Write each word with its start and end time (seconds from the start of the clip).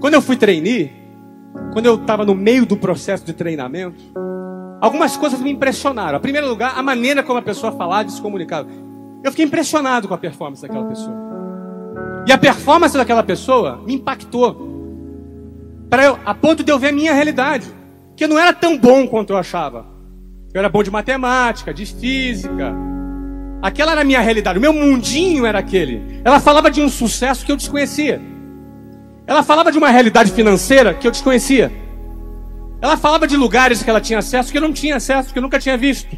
Quando 0.00 0.14
eu 0.14 0.22
fui 0.22 0.36
treinar, 0.36 0.90
quando 1.72 1.86
eu 1.86 1.94
estava 1.94 2.24
no 2.24 2.34
meio 2.34 2.66
do 2.66 2.76
processo 2.76 3.24
de 3.24 3.32
treinamento, 3.32 4.02
algumas 4.80 5.16
coisas 5.16 5.40
me 5.40 5.50
impressionaram. 5.50 6.18
Em 6.18 6.22
primeiro 6.22 6.48
lugar, 6.48 6.74
a 6.76 6.82
maneira 6.82 7.22
como 7.22 7.38
a 7.38 7.42
pessoa 7.42 7.72
falava 7.72 8.08
e 8.08 8.12
se 8.12 8.20
comunicava. 8.20 8.68
Eu 9.24 9.30
fiquei 9.30 9.46
impressionado 9.46 10.06
com 10.06 10.14
a 10.14 10.18
performance 10.18 10.62
daquela 10.62 10.86
pessoa. 10.86 11.16
E 12.26 12.32
a 12.32 12.38
performance 12.38 12.96
daquela 12.96 13.22
pessoa 13.22 13.82
me 13.86 13.94
impactou. 13.94 14.74
Para 15.88 16.04
eu, 16.04 16.18
a 16.24 16.34
ponto 16.34 16.62
de 16.62 16.70
eu 16.70 16.78
ver 16.78 16.88
a 16.88 16.92
minha 16.92 17.14
realidade. 17.14 17.66
Que 18.16 18.24
eu 18.24 18.28
não 18.28 18.38
era 18.38 18.52
tão 18.52 18.78
bom 18.78 19.06
quanto 19.06 19.32
eu 19.32 19.36
achava. 19.36 19.86
Eu 20.52 20.58
era 20.58 20.68
bom 20.68 20.82
de 20.82 20.90
matemática, 20.90 21.72
de 21.72 21.86
física. 21.86 22.74
Aquela 23.62 23.92
era 23.92 24.00
a 24.00 24.04
minha 24.04 24.20
realidade. 24.20 24.58
O 24.58 24.62
meu 24.62 24.72
mundinho 24.72 25.46
era 25.46 25.58
aquele. 25.58 26.20
Ela 26.24 26.40
falava 26.40 26.70
de 26.70 26.80
um 26.80 26.88
sucesso 26.88 27.44
que 27.44 27.52
eu 27.52 27.56
desconhecia. 27.56 28.20
Ela 29.26 29.42
falava 29.42 29.72
de 29.72 29.78
uma 29.78 29.90
realidade 29.90 30.30
financeira 30.30 30.94
que 30.94 31.06
eu 31.06 31.10
desconhecia. 31.10 31.72
Ela 32.80 32.96
falava 32.96 33.26
de 33.26 33.36
lugares 33.36 33.82
que 33.82 33.90
ela 33.90 34.00
tinha 34.00 34.20
acesso 34.20 34.52
que 34.52 34.58
eu 34.58 34.62
não 34.62 34.72
tinha 34.72 34.96
acesso, 34.96 35.32
que 35.32 35.38
eu 35.38 35.42
nunca 35.42 35.58
tinha 35.58 35.76
visto. 35.76 36.16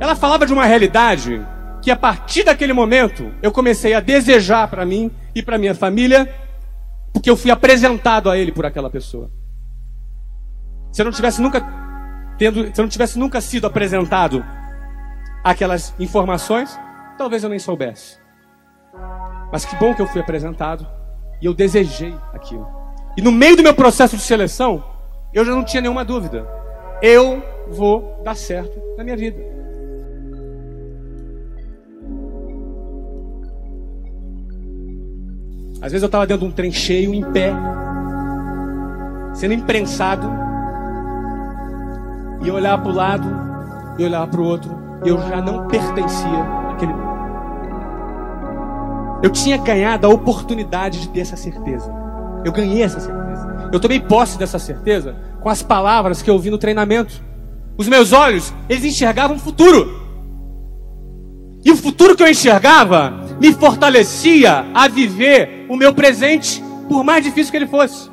Ela 0.00 0.16
falava 0.16 0.44
de 0.44 0.52
uma 0.52 0.64
realidade 0.64 1.46
que 1.80 1.90
a 1.90 1.96
partir 1.96 2.42
daquele 2.42 2.72
momento 2.72 3.32
eu 3.40 3.52
comecei 3.52 3.94
a 3.94 4.00
desejar 4.00 4.68
para 4.68 4.84
mim 4.84 5.10
e 5.34 5.42
para 5.42 5.58
minha 5.58 5.74
família, 5.74 6.34
porque 7.12 7.30
eu 7.30 7.36
fui 7.36 7.50
apresentado 7.50 8.28
a 8.28 8.36
ele 8.36 8.50
por 8.50 8.66
aquela 8.66 8.90
pessoa. 8.90 9.30
Se 10.90 11.02
eu 11.02 11.04
não 11.04 11.12
tivesse 11.12 11.40
nunca 11.40 11.64
tendo, 12.36 12.74
se 12.74 12.80
eu 12.80 12.82
não 12.82 12.88
tivesse 12.88 13.18
nunca 13.18 13.40
sido 13.40 13.66
apresentado 13.66 14.44
aquelas 15.44 15.94
informações, 16.00 16.76
talvez 17.16 17.44
eu 17.44 17.50
nem 17.50 17.58
soubesse. 17.58 18.18
Mas 19.52 19.64
que 19.64 19.76
bom 19.76 19.94
que 19.94 20.02
eu 20.02 20.06
fui 20.06 20.20
apresentado 20.20 20.86
e 21.40 21.46
eu 21.46 21.54
desejei 21.54 22.14
aquilo. 22.32 22.66
E 23.16 23.22
no 23.22 23.32
meio 23.32 23.56
do 23.56 23.62
meu 23.62 23.74
processo 23.74 24.16
de 24.16 24.22
seleção, 24.22 24.84
eu 25.32 25.44
já 25.44 25.52
não 25.52 25.64
tinha 25.64 25.80
nenhuma 25.80 26.04
dúvida. 26.04 26.46
Eu 27.02 27.42
vou 27.68 28.20
dar 28.24 28.36
certo 28.36 28.80
na 28.96 29.04
minha 29.04 29.16
vida. 29.16 29.56
Às 35.82 35.92
vezes 35.92 36.02
eu 36.02 36.06
estava 36.06 36.26
dentro 36.26 36.46
de 36.46 36.52
um 36.52 36.54
trem 36.54 36.72
cheio, 36.72 37.14
em 37.14 37.22
pé, 37.32 37.52
sendo 39.34 39.54
imprensado, 39.54 40.26
e 42.42 42.48
eu 42.48 42.54
olhava 42.54 42.82
para 42.82 42.90
o 42.90 42.94
lado, 42.94 43.28
e 43.98 44.04
olhava 44.04 44.26
para 44.26 44.40
o 44.40 44.44
outro, 44.44 44.70
e 45.04 45.08
eu 45.08 45.18
já 45.18 45.40
não 45.40 45.68
pertencia. 45.68 46.55
Eu 49.22 49.30
tinha 49.30 49.56
ganhado 49.56 50.06
a 50.06 50.10
oportunidade 50.10 51.00
de 51.00 51.08
ter 51.08 51.20
essa 51.20 51.36
certeza. 51.36 51.92
Eu 52.44 52.52
ganhei 52.52 52.82
essa 52.82 53.00
certeza. 53.00 53.70
Eu 53.72 53.80
tomei 53.80 54.00
posse 54.00 54.38
dessa 54.38 54.58
certeza 54.58 55.16
com 55.40 55.48
as 55.48 55.62
palavras 55.62 56.22
que 56.22 56.30
eu 56.30 56.34
ouvi 56.34 56.50
no 56.50 56.58
treinamento. 56.58 57.22
Os 57.76 57.88
meus 57.88 58.12
olhos, 58.12 58.52
eles 58.68 58.84
enxergavam 58.84 59.36
o 59.36 59.40
futuro. 59.40 60.06
E 61.64 61.70
o 61.70 61.76
futuro 61.76 62.16
que 62.16 62.22
eu 62.22 62.28
enxergava 62.28 63.12
me 63.40 63.52
fortalecia 63.52 64.66
a 64.72 64.86
viver 64.86 65.66
o 65.68 65.76
meu 65.76 65.92
presente, 65.92 66.62
por 66.88 67.02
mais 67.02 67.24
difícil 67.24 67.50
que 67.50 67.56
ele 67.56 67.66
fosse. 67.66 68.08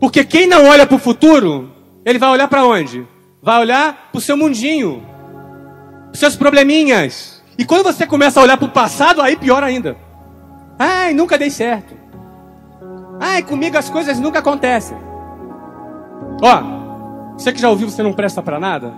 Porque 0.00 0.24
quem 0.24 0.46
não 0.46 0.66
olha 0.66 0.86
para 0.86 0.96
o 0.96 0.98
futuro, 0.98 1.70
ele 2.04 2.18
vai 2.18 2.30
olhar 2.30 2.48
para 2.48 2.64
onde? 2.64 3.06
Vai 3.42 3.60
olhar 3.60 4.08
para 4.12 4.18
o 4.18 4.20
seu 4.20 4.36
mundinho, 4.36 5.02
para 6.10 6.20
seus 6.20 6.36
probleminhas. 6.36 7.42
E 7.58 7.64
quando 7.64 7.84
você 7.84 8.06
começa 8.06 8.38
a 8.38 8.42
olhar 8.42 8.56
para 8.56 8.66
o 8.66 8.70
passado, 8.70 9.20
aí 9.20 9.36
pior 9.36 9.62
ainda. 9.62 9.96
Ai, 10.78 11.12
nunca 11.12 11.36
dei 11.36 11.50
certo. 11.50 11.94
Ai, 13.20 13.42
comigo 13.42 13.76
as 13.76 13.90
coisas 13.90 14.20
nunca 14.20 14.38
acontecem. 14.38 14.96
Ó, 16.40 17.34
você 17.36 17.52
que 17.52 17.60
já 17.60 17.68
ouviu, 17.68 17.90
você 17.90 18.02
não 18.02 18.12
presta 18.12 18.40
para 18.40 18.60
nada? 18.60 18.92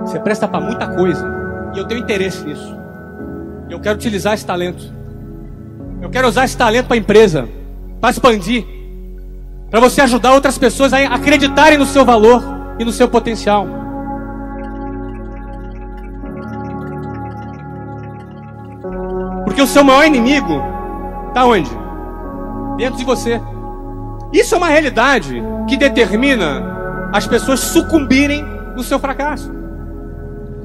Você 0.00 0.18
presta 0.18 0.48
para 0.48 0.60
muita 0.60 0.88
coisa. 0.94 1.24
E 1.74 1.78
eu 1.78 1.86
tenho 1.86 2.00
interesse 2.00 2.42
nisso. 2.44 2.76
Eu 3.68 3.80
quero 3.80 3.96
utilizar 3.96 4.34
esse 4.34 4.44
talento. 4.46 4.82
Eu 6.00 6.10
quero 6.10 6.26
usar 6.26 6.44
esse 6.44 6.56
talento 6.56 6.86
para 6.86 6.96
a 6.96 6.98
empresa, 6.98 7.48
para 8.00 8.10
expandir, 8.10 8.66
para 9.72 9.80
você 9.80 10.02
ajudar 10.02 10.34
outras 10.34 10.58
pessoas 10.58 10.92
a 10.92 10.98
acreditarem 10.98 11.78
no 11.78 11.86
seu 11.86 12.04
valor 12.04 12.44
e 12.78 12.84
no 12.84 12.92
seu 12.92 13.08
potencial. 13.08 13.66
Porque 19.46 19.62
o 19.62 19.66
seu 19.66 19.82
maior 19.82 20.04
inimigo 20.04 20.62
está 21.28 21.46
onde? 21.46 21.70
Dentro 22.76 22.98
de 22.98 23.04
você. 23.04 23.40
Isso 24.30 24.54
é 24.54 24.58
uma 24.58 24.68
realidade 24.68 25.42
que 25.66 25.78
determina 25.78 27.10
as 27.10 27.26
pessoas 27.26 27.60
sucumbirem 27.60 28.44
no 28.76 28.82
seu 28.82 28.98
fracasso. 28.98 29.50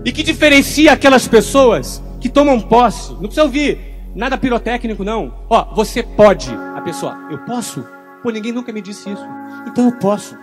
E 0.03 0.12
que 0.12 0.22
diferencia 0.22 0.91
aquelas 0.91 1.25
pessoas 1.25 2.03
que 2.19 2.28
tomam 2.28 2.59
posse. 2.59 3.13
Não 3.13 3.22
precisa 3.22 3.44
ouvir 3.44 3.79
nada 4.13 4.38
pirotécnico, 4.38 5.06
não. 5.06 5.34
Ó, 5.50 5.63
você 5.74 6.03
pode. 6.03 6.53
A 6.75 6.81
pessoa, 6.81 7.18
eu 7.31 7.38
posso? 7.39 7.96
Pô, 8.22 8.29
ninguém 8.29 8.51
nunca 8.51 8.72
me 8.73 8.81
disse 8.81 9.09
isso. 9.09 9.25
Então 9.67 9.85
eu 9.85 9.97
posso. 9.97 10.38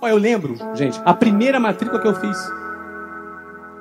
Ó, 0.00 0.08
eu 0.08 0.16
lembro, 0.16 0.56
gente, 0.74 1.00
a 1.04 1.14
primeira 1.14 1.58
matrícula 1.58 2.00
que 2.00 2.06
eu 2.06 2.14
fiz. 2.14 2.36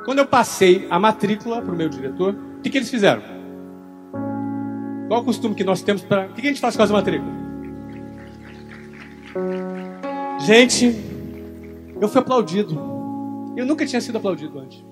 Quando 0.05 0.19
eu 0.19 0.25
passei 0.25 0.87
a 0.89 0.99
matrícula 0.99 1.61
para 1.61 1.73
o 1.73 1.75
meu 1.75 1.89
diretor, 1.89 2.33
o 2.33 2.61
que, 2.61 2.69
que 2.69 2.77
eles 2.77 2.89
fizeram? 2.89 3.21
Qual 5.07 5.21
o 5.21 5.25
costume 5.25 5.55
que 5.55 5.63
nós 5.63 5.81
temos 5.81 6.03
para. 6.03 6.25
O 6.25 6.29
que, 6.29 6.41
que 6.41 6.47
a 6.47 6.51
gente 6.51 6.61
faz 6.61 6.75
com 6.75 6.83
as 6.83 6.91
matrículas? 6.91 7.33
Gente, 10.41 10.95
eu 11.99 12.07
fui 12.07 12.21
aplaudido. 12.21 12.94
Eu 13.55 13.65
nunca 13.65 13.85
tinha 13.85 14.01
sido 14.01 14.17
aplaudido 14.17 14.59
antes. 14.59 14.83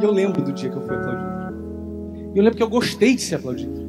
E 0.00 0.04
eu 0.04 0.10
lembro 0.10 0.42
do 0.42 0.52
dia 0.52 0.70
que 0.70 0.76
eu 0.76 0.82
fui 0.82 0.94
aplaudido. 0.94 1.28
E 2.34 2.38
eu 2.38 2.42
lembro 2.42 2.56
que 2.56 2.62
eu 2.62 2.68
gostei 2.68 3.14
de 3.14 3.20
ser 3.20 3.36
aplaudido. 3.36 3.88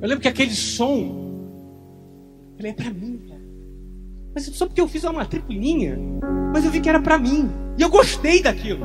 Eu 0.00 0.08
lembro 0.08 0.20
que 0.20 0.28
aquele 0.28 0.52
som. 0.52 1.22
Eu 2.52 2.56
falei, 2.56 2.72
é 2.72 2.74
para 2.74 2.90
mim, 2.90 3.20
cara. 3.28 3.42
Mas 4.34 4.44
só 4.46 4.66
porque 4.66 4.80
eu 4.80 4.88
fiz 4.88 5.04
uma 5.04 5.12
matriculinha, 5.12 5.98
mas 6.52 6.64
eu 6.64 6.70
vi 6.70 6.80
que 6.80 6.88
era 6.88 7.00
para 7.00 7.18
mim. 7.18 7.48
E 7.78 7.82
eu 7.82 7.88
gostei 7.88 8.42
daquilo. 8.42 8.84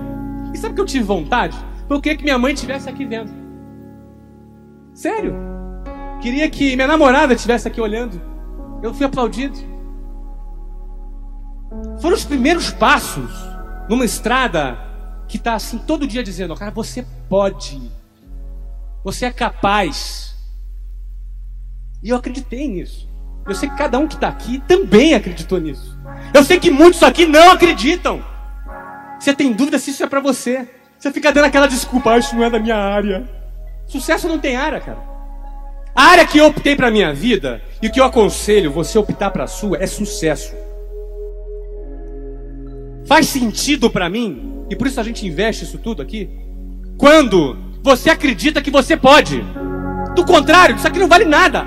E 0.54 0.58
sabe 0.58 0.76
que 0.76 0.82
eu 0.82 0.86
tive 0.86 1.04
vontade? 1.04 1.58
Porque 1.80 1.94
eu 1.94 2.02
queria 2.02 2.18
que 2.18 2.24
minha 2.24 2.38
mãe 2.38 2.54
estivesse 2.54 2.88
aqui 2.88 3.06
vendo. 3.06 3.32
Sério. 4.94 5.34
Queria 6.22 6.50
que 6.50 6.76
minha 6.76 6.88
namorada 6.88 7.34
estivesse 7.34 7.68
aqui 7.68 7.82
olhando. 7.82 8.22
Eu 8.84 8.94
fui 8.94 9.06
aplaudido. 9.06 9.58
Foram 12.02 12.16
os 12.16 12.25
primeiros 12.25 12.72
passos 12.72 13.31
numa 13.88 14.06
estrada 14.06 14.78
que 15.28 15.38
está 15.38 15.53
assim 15.53 15.78
todo 15.78 16.07
dia 16.07 16.24
dizendo: 16.24 16.56
cara, 16.56 16.72
você 16.72 17.06
pode. 17.30 17.81
Você 19.03 19.25
é 19.25 19.31
capaz. 19.31 20.35
E 22.02 22.09
eu 22.09 22.18
acreditei 22.18 22.68
nisso. 22.68 23.07
Eu 23.47 23.56
sei 23.56 23.69
que 23.69 23.78
cada 23.78 23.97
um 23.97 24.07
que 24.07 24.16
está 24.16 24.28
aqui 24.28 24.62
também 24.68 25.13
acreditou 25.13 25.60
nisso. 25.60 25.98
Eu 26.33 26.44
sei 26.44 26.60
que 26.60 26.69
muitos 26.69 27.01
aqui 27.04 27.25
não 27.25 27.51
acreditam. 27.51 28.24
Você 29.19 29.33
tem 29.33 29.51
dúvida 29.51 29.80
se 29.80 29.92
isso 29.92 30.04
é 30.04 30.07
para 30.07 30.19
você. 30.19 30.68
Você 30.98 31.12
fica 31.12 31.31
dando 31.31 31.45
aquela 31.45 31.68
desculpa, 31.68 32.12
ah, 32.12 32.18
isso 32.18 32.36
não 32.36 32.44
é 32.44 32.50
da 32.50 32.60
minha 32.60 32.75
área. 32.75 33.30
Sucesso 33.88 34.27
não 34.27 34.38
tem 34.38 34.56
área, 34.56 34.80
cara. 34.80 35.00
A 35.95 36.04
área 36.04 36.27
que 36.27 36.38
eu 36.38 36.45
optei 36.45 36.75
para 36.75 36.92
minha 36.92 37.13
vida 37.13 37.62
e 37.81 37.89
que 37.89 38.00
eu 38.00 38.06
aconselho 38.06 38.72
você 38.72 38.98
optar 38.98 39.31
para 39.31 39.48
sua 39.48 39.81
é 39.81 39.88
sucesso. 39.88 40.54
Faz 43.10 43.26
sentido 43.26 43.90
para 43.90 44.08
mim 44.08 44.66
e 44.70 44.76
por 44.76 44.86
isso 44.86 45.00
a 45.00 45.04
gente 45.04 45.26
investe 45.26 45.64
isso 45.64 45.80
tudo 45.80 46.00
aqui. 46.00 46.30
Quando 46.96 47.58
você 47.82 48.12
acredita 48.12 48.62
que 48.62 48.70
você 48.70 48.96
pode. 48.96 49.44
Do 50.16 50.24
contrário, 50.24 50.76
isso 50.76 50.86
aqui 50.86 51.00
não 51.00 51.08
vale 51.08 51.26
nada. 51.26 51.66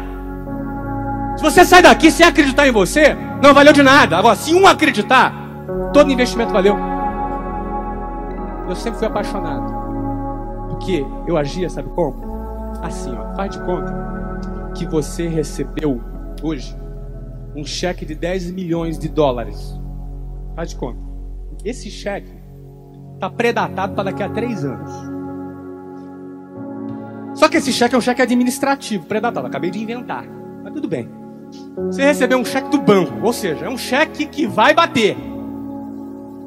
Se 1.36 1.42
você 1.42 1.64
sai 1.64 1.82
daqui 1.82 2.12
sem 2.12 2.24
acreditar 2.24 2.68
em 2.68 2.70
você, 2.70 3.16
não 3.42 3.52
valeu 3.52 3.72
de 3.72 3.82
nada. 3.82 4.16
Agora, 4.16 4.36
se 4.36 4.54
um 4.54 4.68
acreditar, 4.68 5.34
todo 5.92 6.12
investimento 6.12 6.52
valeu. 6.52 6.76
Eu 8.68 8.76
sempre 8.76 9.00
fui 9.00 9.08
apaixonado. 9.08 9.66
Porque 10.68 11.04
eu 11.26 11.36
agia, 11.36 11.68
sabe 11.68 11.88
como? 11.88 12.22
Assim, 12.82 13.12
ó, 13.16 13.34
faz 13.34 13.50
de 13.50 13.60
conta 13.64 14.72
que 14.76 14.86
você 14.86 15.26
recebeu 15.26 16.00
hoje 16.40 16.76
um 17.56 17.64
cheque 17.64 18.06
de 18.06 18.14
10 18.14 18.52
milhões 18.52 18.96
de 18.96 19.08
dólares. 19.08 19.76
Faz 20.54 20.70
de 20.70 20.76
conta. 20.76 21.11
Esse 21.64 21.90
cheque 21.90 22.32
está 23.14 23.30
predatado 23.30 23.94
para 23.94 24.04
daqui 24.04 24.22
a 24.22 24.28
três 24.28 24.64
anos. 24.64 24.90
Só 27.34 27.48
que 27.48 27.56
esse 27.56 27.72
cheque 27.72 27.94
é 27.94 27.98
um 27.98 28.00
cheque 28.00 28.20
administrativo, 28.20 29.06
predatado. 29.06 29.46
Acabei 29.46 29.70
de 29.70 29.78
inventar. 29.78 30.26
Mas 30.62 30.72
tudo 30.72 30.88
bem. 30.88 31.08
Você 31.86 32.02
recebeu 32.02 32.38
um 32.38 32.44
cheque 32.44 32.70
do 32.70 32.80
banco, 32.80 33.24
ou 33.24 33.32
seja, 33.32 33.66
é 33.66 33.68
um 33.68 33.78
cheque 33.78 34.26
que 34.26 34.46
vai 34.46 34.74
bater. 34.74 35.16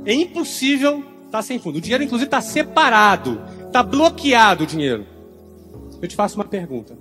É 0.05 0.13
impossível 0.13 0.99
estar 0.99 1.31
tá 1.31 1.41
sem 1.41 1.59
fundo. 1.59 1.77
O 1.77 1.81
dinheiro, 1.81 2.03
inclusive, 2.03 2.27
está 2.27 2.41
separado. 2.41 3.41
Está 3.65 3.81
bloqueado 3.81 4.63
o 4.63 4.67
dinheiro. 4.67 5.05
Eu 6.01 6.07
te 6.07 6.15
faço 6.15 6.35
uma 6.37 6.45
pergunta. 6.45 6.95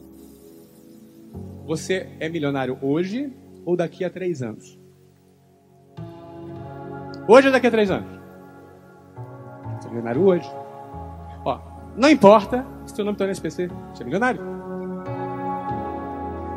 Você 1.67 2.09
é 2.21 2.29
milionário 2.29 2.79
hoje 2.81 3.33
ou 3.65 3.77
daqui 3.77 4.05
a 4.05 4.11
três 4.11 4.43
anos? 4.43 4.79
Hoje 7.27 7.47
ou 7.47 7.53
daqui 7.53 7.67
a 7.67 7.71
três 7.71 7.91
anos? 7.91 8.07
Você 9.79 9.87
é 9.87 9.91
milionário 9.91 10.25
hoje. 10.25 10.51
Ó, 11.45 11.59
não 11.97 12.11
importa 12.11 12.67
se 12.87 12.95
seu 12.95 13.05
nome 13.05 13.15
está 13.15 13.27
no 13.27 13.33
SPC, 13.33 13.71
você 13.93 14.03
é 14.03 14.05
milionário. 14.05 14.41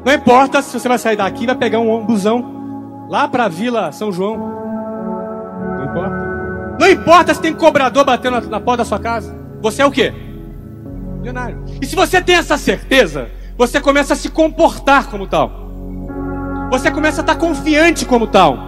Não 0.06 0.14
importa 0.14 0.62
se 0.62 0.78
você 0.78 0.88
vai 0.88 0.98
sair 0.98 1.16
daqui 1.16 1.44
e 1.44 1.48
vai 1.48 1.56
pegar 1.56 1.80
um 1.80 2.06
busão 2.06 3.08
lá 3.10 3.28
para 3.28 3.46
a 3.46 3.48
Vila 3.48 3.92
São 3.92 4.12
João. 4.12 4.38
Não 5.78 5.86
importa. 5.86 6.28
Não 6.80 6.90
importa 6.90 7.34
se 7.34 7.42
tem 7.42 7.54
cobrador 7.54 8.06
batendo 8.06 8.42
na, 8.42 8.48
na 8.48 8.60
porta 8.60 8.80
da 8.80 8.86
sua 8.86 9.00
casa. 9.00 9.38
Você 9.62 9.82
é 9.82 9.86
o 9.86 9.92
quê? 9.92 10.14
Milionário. 11.18 11.64
E 11.82 11.86
se 11.86 11.96
você 11.96 12.22
tem 12.22 12.36
essa 12.36 12.58
certeza, 12.58 13.30
você 13.58 13.80
começa 13.80 14.14
a 14.14 14.16
se 14.16 14.30
comportar 14.30 15.10
como 15.10 15.28
tal. 15.28 15.68
Você 16.72 16.92
começa 16.92 17.22
a 17.22 17.24
estar 17.24 17.36
confiante 17.36 18.06
como 18.06 18.28
tal. 18.28 18.67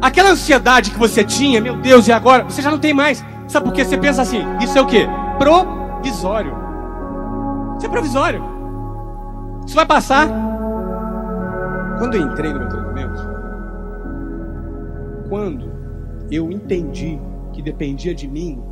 Aquela 0.00 0.30
ansiedade 0.30 0.90
que 0.90 0.98
você 0.98 1.24
tinha, 1.24 1.60
meu 1.60 1.76
Deus, 1.76 2.06
e 2.06 2.12
agora? 2.12 2.44
Você 2.44 2.62
já 2.62 2.70
não 2.70 2.78
tem 2.78 2.94
mais. 2.94 3.24
Sabe 3.48 3.66
por 3.66 3.72
quê? 3.72 3.84
Você 3.84 3.98
pensa 3.98 4.22
assim, 4.22 4.44
isso 4.62 4.78
é 4.78 4.80
o 4.80 4.86
quê? 4.86 5.06
Provisório. 5.38 6.54
Isso 7.76 7.86
é 7.86 7.88
provisório. 7.88 8.42
Isso 9.66 9.74
vai 9.74 9.86
passar. 9.86 10.28
Quando 11.98 12.14
eu 12.14 12.22
entrei 12.22 12.52
no 12.52 12.60
meu 12.60 12.68
treinamento, 12.68 13.20
quando 15.28 15.70
eu 16.30 16.50
entendi 16.50 17.18
que 17.52 17.60
dependia 17.60 18.14
de 18.14 18.28
mim, 18.28 18.62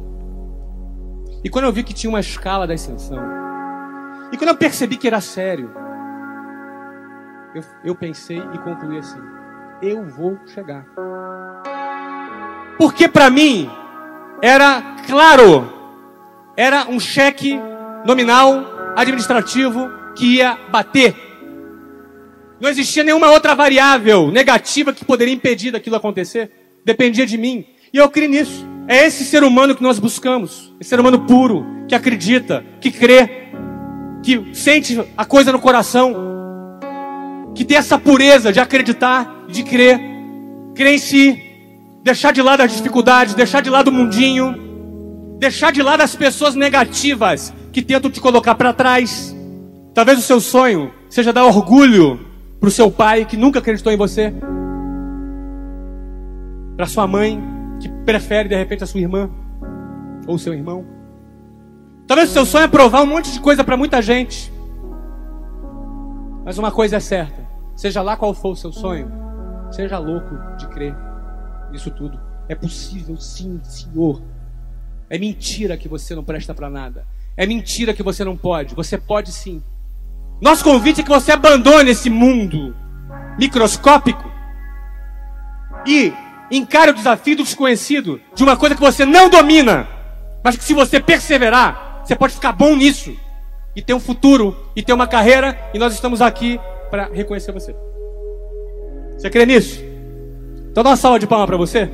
e 1.42 1.50
quando 1.50 1.64
eu 1.64 1.72
vi 1.72 1.82
que 1.82 1.92
tinha 1.92 2.08
uma 2.08 2.20
escala 2.20 2.66
da 2.66 2.74
ascensão, 2.74 3.18
e 4.32 4.36
quando 4.36 4.50
eu 4.50 4.56
percebi 4.56 4.96
que 4.96 5.06
era 5.06 5.20
sério, 5.20 5.70
eu, 7.54 7.62
eu 7.84 7.94
pensei 7.94 8.38
e 8.38 8.58
concluí 8.58 8.98
assim: 8.98 9.20
eu 9.82 10.04
vou 10.06 10.38
chegar. 10.46 10.86
Porque 12.78 13.08
para 13.08 13.30
mim 13.30 13.70
era 14.42 14.96
claro, 15.06 15.72
era 16.56 16.86
um 16.88 17.00
cheque 17.00 17.58
nominal 18.04 18.94
administrativo 18.96 19.90
que 20.14 20.36
ia 20.36 20.58
bater. 20.70 21.14
Não 22.60 22.70
existia 22.70 23.02
nenhuma 23.02 23.30
outra 23.30 23.54
variável 23.54 24.30
negativa 24.30 24.92
que 24.92 25.04
poderia 25.04 25.34
impedir 25.34 25.70
daquilo 25.70 25.96
acontecer. 25.96 26.50
Dependia 26.84 27.26
de 27.26 27.36
mim. 27.36 27.66
E 27.92 27.98
eu 27.98 28.08
creio 28.08 28.30
nisso. 28.30 28.66
É 28.88 29.04
esse 29.04 29.24
ser 29.24 29.42
humano 29.42 29.74
que 29.74 29.82
nós 29.82 29.98
buscamos. 29.98 30.74
Esse 30.80 30.90
ser 30.90 31.00
humano 31.00 31.26
puro, 31.26 31.66
que 31.88 31.94
acredita, 31.94 32.64
que 32.80 32.90
crê, 32.90 33.48
que 34.22 34.54
sente 34.54 34.98
a 35.16 35.24
coisa 35.24 35.52
no 35.52 35.58
coração, 35.58 36.35
que 37.56 37.64
tem 37.64 37.78
essa 37.78 37.98
pureza 37.98 38.52
de 38.52 38.60
acreditar, 38.60 39.46
de 39.48 39.64
crer, 39.64 39.98
crer 40.74 40.94
em 40.94 40.98
si, 40.98 41.42
deixar 42.04 42.30
de 42.30 42.42
lado 42.42 42.60
as 42.60 42.70
dificuldades, 42.70 43.34
deixar 43.34 43.62
de 43.62 43.70
lado 43.70 43.88
o 43.88 43.92
mundinho, 43.92 44.54
deixar 45.38 45.72
de 45.72 45.82
lado 45.82 46.02
as 46.02 46.14
pessoas 46.14 46.54
negativas 46.54 47.54
que 47.72 47.80
tentam 47.80 48.10
te 48.10 48.20
colocar 48.20 48.54
para 48.54 48.74
trás. 48.74 49.34
Talvez 49.94 50.18
o 50.18 50.22
seu 50.22 50.38
sonho 50.38 50.92
seja 51.08 51.32
dar 51.32 51.46
orgulho 51.46 52.20
para 52.60 52.68
o 52.68 52.70
seu 52.70 52.90
pai 52.90 53.24
que 53.24 53.38
nunca 53.38 53.58
acreditou 53.58 53.90
em 53.90 53.96
você, 53.96 54.34
para 56.76 56.86
sua 56.86 57.06
mãe 57.06 57.42
que 57.80 57.88
prefere 58.04 58.50
de 58.50 58.54
repente 58.54 58.84
a 58.84 58.86
sua 58.86 59.00
irmã 59.00 59.30
ou 60.26 60.38
seu 60.38 60.52
irmão. 60.52 60.84
Talvez 62.06 62.28
o 62.28 62.32
seu 62.34 62.44
sonho 62.44 62.64
é 62.64 62.68
provar 62.68 63.02
um 63.02 63.06
monte 63.06 63.32
de 63.32 63.40
coisa 63.40 63.64
para 63.64 63.78
muita 63.78 64.02
gente. 64.02 64.52
Mas 66.44 66.58
uma 66.58 66.70
coisa 66.70 66.96
é 66.96 67.00
certa: 67.00 67.45
seja 67.76 68.02
lá 68.02 68.16
qual 68.16 68.34
for 68.34 68.52
o 68.52 68.56
seu 68.56 68.72
sonho, 68.72 69.12
seja 69.70 69.98
louco 69.98 70.36
de 70.56 70.66
crer 70.68 70.96
nisso 71.70 71.90
tudo. 71.90 72.18
É 72.48 72.54
possível, 72.54 73.16
sim, 73.16 73.60
Senhor. 73.62 74.22
É 75.08 75.18
mentira 75.18 75.76
que 75.76 75.88
você 75.88 76.14
não 76.14 76.24
presta 76.24 76.54
para 76.54 76.70
nada. 76.70 77.06
É 77.36 77.46
mentira 77.46 77.92
que 77.92 78.02
você 78.02 78.24
não 78.24 78.36
pode. 78.36 78.74
Você 78.74 78.96
pode 78.96 79.30
sim. 79.30 79.62
Nosso 80.40 80.64
convite 80.64 81.00
é 81.00 81.04
que 81.04 81.10
você 81.10 81.32
abandone 81.32 81.90
esse 81.90 82.10
mundo 82.10 82.74
microscópico 83.38 84.30
e 85.86 86.12
encare 86.50 86.90
o 86.90 86.94
desafio 86.94 87.36
do 87.36 87.42
desconhecido, 87.42 88.20
de 88.34 88.42
uma 88.42 88.56
coisa 88.56 88.74
que 88.74 88.80
você 88.80 89.04
não 89.04 89.28
domina, 89.28 89.88
mas 90.42 90.56
que 90.56 90.64
se 90.64 90.74
você 90.74 91.00
perseverar, 91.00 92.02
você 92.04 92.14
pode 92.14 92.34
ficar 92.34 92.52
bom 92.52 92.74
nisso 92.76 93.16
e 93.74 93.82
ter 93.82 93.94
um 93.94 94.00
futuro 94.00 94.56
e 94.74 94.82
ter 94.82 94.92
uma 94.92 95.06
carreira 95.06 95.58
e 95.74 95.78
nós 95.78 95.92
estamos 95.92 96.22
aqui 96.22 96.60
para 96.90 97.08
reconhecer 97.12 97.52
você. 97.52 97.74
Você 99.16 99.30
crê 99.30 99.46
nisso? 99.46 99.82
Então 100.70 100.82
dá 100.82 100.90
uma 100.90 100.96
salva 100.96 101.18
de 101.18 101.26
palmas 101.26 101.46
para 101.46 101.56
você. 101.56 101.90